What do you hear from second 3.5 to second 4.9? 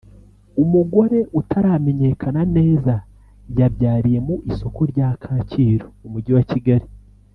yabyariye mu isoko